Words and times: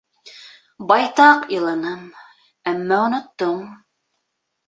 Байтаҡ 0.91 1.43
иланым, 1.57 2.01
әммә 2.73 2.99
оноттом. 3.09 3.63